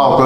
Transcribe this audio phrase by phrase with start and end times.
[0.00, 0.16] 哦，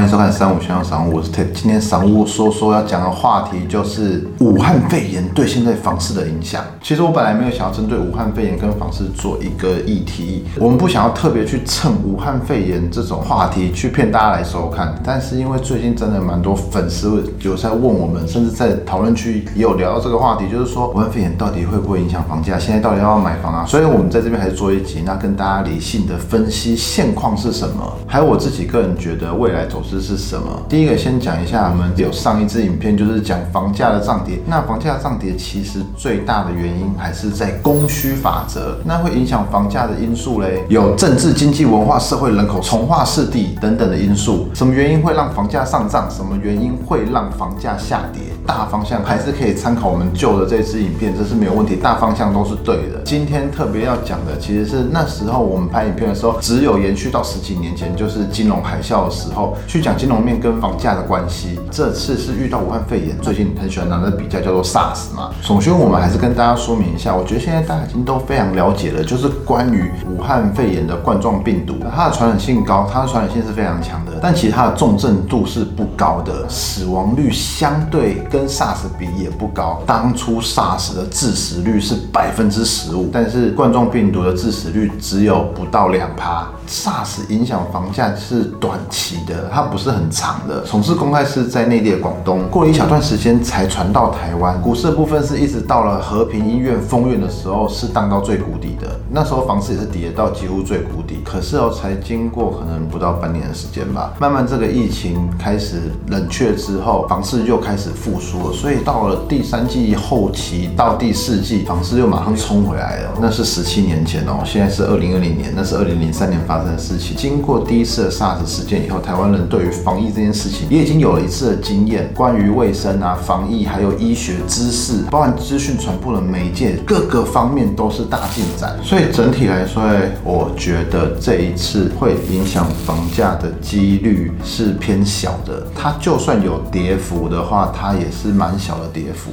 [0.00, 1.52] 欢迎收看三五先生赏屋，我是 Ted。
[1.52, 6.64] 今天赏屋说说要讲的话题就是武汉肺炎对现在房市的影响。
[6.82, 14.98] 其实我本来没有想要针对武汉肺炎跟房市做一个议题，我们不想要特别去蹭武汉肺炎这种话题去骗大家来收看。
[15.04, 22.58] 但是因为最近真的蛮多粉丝有在问我们，甚至在讨论区也有聊到这个话题，就是说武汉肺炎到底会不会影响房价？
[22.58, 23.66] 现在到底要不要买房啊？
[23.66, 28.96] 所以我们在这边还是做一集，那跟大家理性的分析现况是什么，还有我自己个人。
[29.00, 30.62] 觉得未来走势这是什么？
[30.68, 34.38] 第一个先讲一下，我们有上一支影片就是讲房价的涨跌。
[34.46, 38.78] 那房价涨跌其实最大的原因还是在供需法则。
[38.84, 44.48] 那会影响房价的因素嘞，有政治、经济、文化、社会、人口、从化势地等等的因素。
[44.54, 46.08] 什么原因会让房价上涨？
[46.08, 48.22] 什么原因会让房价下跌？
[48.46, 51.76] 大方向还是可以参考我们旧的这支影片，这是没有问题。
[51.76, 53.00] 大方向都是对的。
[53.04, 61.58] 今天特别要讲的其实是那时候我们拍影片的时候，只有延续到十几年前，就是金融海啸的时候去讲金融面跟房价的关系。
[61.70, 65.30] 这次是遇到武汉肺炎，最近很喜欢拿的比较叫做 SARS 嘛。
[65.42, 79.82] 首先我们还是跟大家说明一下，我觉得现在大家已经都非常了解了，就是关于武汉肺炎的冠状病毒，它的传染性高，它的传染性是非常强的，但其实它的重症度是不高的，死亡率相对跟 SARS 比也不高。
[79.86, 86.46] 当初 SARS 的致死率是百分之十五，但是冠状病毒的致死率只有不到两趴。
[86.68, 90.62] SARS 影响房价是短期的，它不是很长的。
[90.62, 94.60] 从事公开是在内地的广东，过了一小段时间才传到台湾。
[94.62, 98.88] 股市的部分是一直到了和平医院封院的时候，是荡到最谷底的。
[99.10, 101.20] 那时候房市也是跌到几乎最谷底。
[101.24, 108.54] 可是哦，才经过可能不到半年的时间吧，慢慢这个疫情开始冷却之后，房市又开始复苏了。
[108.54, 113.10] 所以到了第三季后期到第四季，房市又马上冲回来了。
[113.20, 116.70] 那是十七年前哦，现在是二零二零年，那是二零零三年发生。
[116.70, 122.08] 的事情，经过第一次的 SARS 事件以后，台湾人对于防疫这件事情也已经有了一次的经验。
[122.14, 128.78] 关于卫生啊、防疫，还有医学知识，包含资讯传播的媒介，各个方面都是大进展。
[128.84, 129.82] 所以整体来说，
[130.22, 135.66] 我觉得这一次会影响房价的几率是偏小的。
[135.74, 139.30] 它就算有跌幅的话，它也是蛮小的跌幅。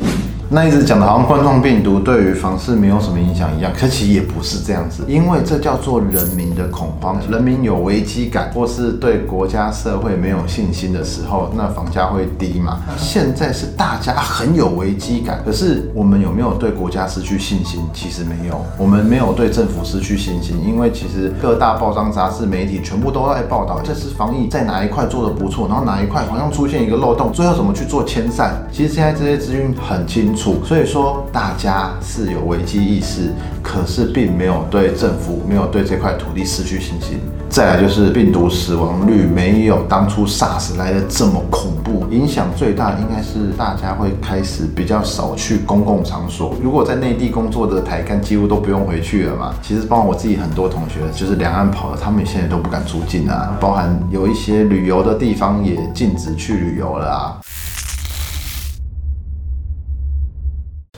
[0.50, 12.80] 那一直讲的好像冠状病毒对于房市没有什么影响一样，可其实也不是这样子，因为这叫做人民的恐慌，人民有危机感或是对国家社会没有信心的时候，那房价会低嘛。
[12.98, 17.82] 现在是大家很有危机感，可是我们有没有对国家失去信心？
[17.94, 28.56] 其实没有，我们没有对政府失去信心，因为其实各大报章、杂志、媒体全部都在报道这次防疫在哪一块做的不错，然后哪一块好像出现一个漏洞，最后怎么去做迁散？
[28.72, 30.56] 其实现在这些资讯很清楚。
[30.66, 33.32] 所以说，大家是有危机意识，
[33.68, 37.20] 可是并没有对政府、没有对这块土地失去信心。
[37.50, 46.56] 再来就是病毒死亡率没有当初 SARS 来的这么恐怖，影响最大应该是大家会开始比较少去公共场所。
[46.62, 49.54] 如果在内地工作的台干几乎都不用回去了嘛。
[49.62, 53.58] 其实包括我自己很多同学，就是两岸跑的，他们现在都不敢出境啊。
[53.60, 57.38] 包含有一些旅游的地方也禁止去旅游了啊。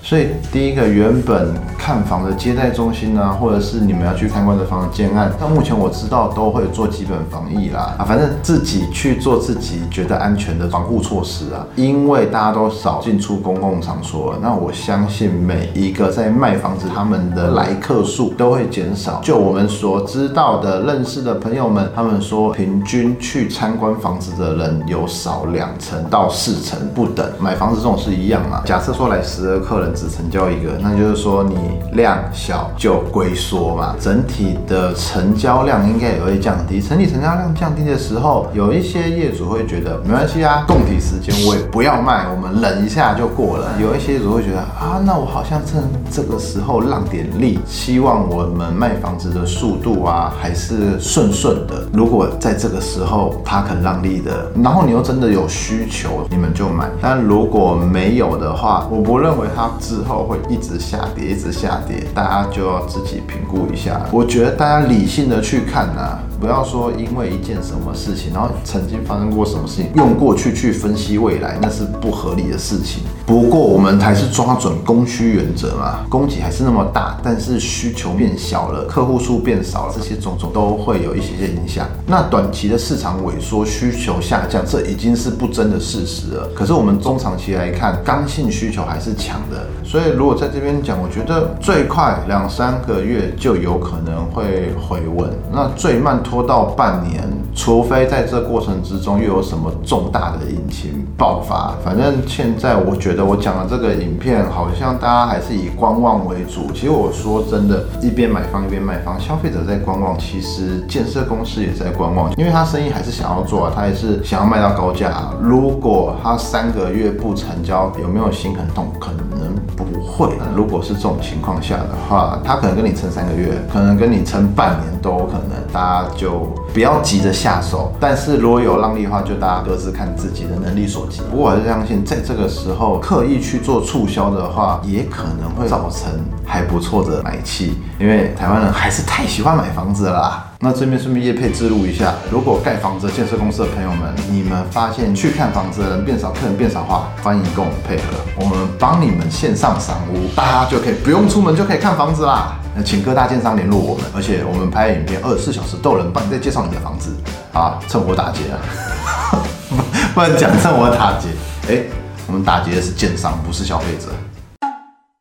[0.10, 11.64] 所以第一个原本看房的接待中心呢，或者是你们要去参观的房建案，到目前我知道都会做基本防疫啦，啊，反正自己去做自己觉得安全的防护措施啊。
[11.76, 19.22] 因为大家都少进出公共场所，那我相信每一个在卖房子他们的来客数都会减少。
[19.22, 27.24] 就我们所知道的、认识的朋友们，他们说平均去参观房子的人有少两成到四成不等。
[27.40, 29.94] 买房子这种是一样嘛，假设说来十个客人。
[30.00, 31.56] 只成交一个，那就是说你
[31.92, 36.80] 量小就龟缩嘛，整体的成交量应该也会降低。
[36.80, 43.74] 整体成交量降低的时候，有一些业主会觉得没关系啊，供体时间我也不要卖，我们忍一下就过了。
[43.78, 51.84] 有一些业主会觉得啊，那我好像趁这个时候让点力，希望我们卖房子的速度啊还是顺顺的。
[51.92, 56.90] 如果在这个时候他肯让利的，然后你又真的有需求，你们就买。
[57.02, 59.70] 但如果没有的话，我不认为他。
[59.90, 64.06] 之后会一直下跌，一直下跌，大家就要自己评估一下。
[64.12, 73.02] 我觉得大家理性的去看啊，不要说因为一件什么事情，然后曾经发生过什么事情，用过去去分析未来，那是不合理的事情。
[73.26, 81.88] 不过我们还是抓准供需原则嘛，供给还是那么大，但是需求变小了，客户数变少了，这些种种都会有一些些影响。
[82.06, 86.48] 那短期的市场萎缩，需求下降，这已经是不争的事实了。
[86.56, 89.68] 可是我们中长期来看，刚性需求还是强的。
[89.84, 95.30] 所以，如果在这边讲，我觉得最快两三个月就有可能会回稳。
[95.52, 97.24] 那最慢拖到半年，
[97.56, 101.76] 除非在这过程之中又有什么重大的引擎爆发。
[101.84, 106.72] 反正现在我觉得我讲的这个影片，好像大家还是以观望为主。
[106.74, 115.30] 其实我说真的，一边买方一边卖方，消费者在观望，其实建设公司也在观望，因为他生意还是想要做啊，他也是想要卖到高价。
[115.42, 118.88] 如果他三个月不成交，有没有心很痛？
[119.00, 120.30] 可能不会。
[120.56, 125.60] 如果是这种情况下的话，他可能跟你撑三个月，可能跟你撑半年都有可能。
[125.72, 136.12] 大家就不要急着下手，但是如果有让利的话，就大家各自看自己的能力所不过我还是相信，在这个时候刻意去做促销的话，也可能会造成
[136.46, 140.46] 还不错的买气，因为台湾人还是太喜欢买房子了啦。
[140.62, 148.04] 那这边顺便业配植入一下，如果盖房子建设公司的朋友们，你们发现去看房子的人变少，客人变少的话，欢迎跟我们配合，
[148.40, 152.60] 我们帮你们线上赏屋，大家就可以不用出门就可以看房子啦。
[152.76, 157.16] 那请各大建商联络我们，而且我们拍影片二十四小时都有人帮你再介绍你的房子。
[157.52, 159.39] 啊，趁火打劫啊，
[160.14, 161.28] 不然讲上我要打劫，
[161.70, 161.84] 哎，
[162.28, 164.08] 我们打劫的是奸商，不是消费者。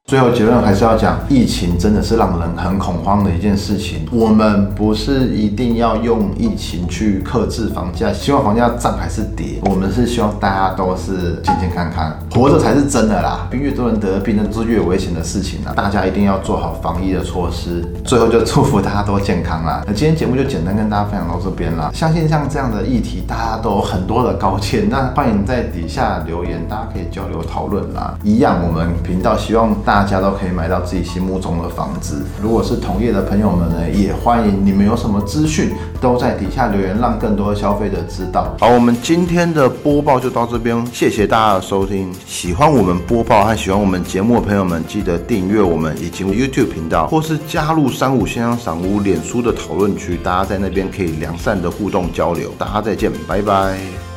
[0.08, 4.06] 最后结论还是要讲，疫情真的是让人很恐慌的一件事情。
[4.10, 13.48] 我们不是一定要用疫情去克制房价，希望房价涨还是跌，我们是希望大家都是健健康康，活着才是真的啦。
[13.52, 15.74] 越多人得病，那是越危险的事情啦！
[15.76, 17.84] 大家一定要做好防疫的措施。
[18.02, 19.84] 最后就祝福大家都健康啦。
[19.86, 21.90] 那今天节目就简单跟大家分享到这边啦。
[21.92, 28.16] 相信像这样的议题，大家都有很多的高见，那欢迎在底下留言，大家可以交流讨论啦。
[28.22, 29.97] 一样，我们频道希望大。
[29.98, 32.24] 大家都可以买到自己心目中的房子。
[32.40, 38.54] 如果是同业的朋友们呢，也欢迎你们有什么资讯都在底下留言，让更多的消费者知道。
[38.60, 42.14] 好，我们今天的播报就到这边，谢谢大家的收听。
[42.28, 52.52] 喜欢我们播报和喜欢我们节目的朋友们，记得订阅我们以及 YouTube 频道，或是加入三五先生赏屋脸书的讨论区，大家在那边可以良善的互动交流。
[52.56, 54.07] 大家再见，拜拜。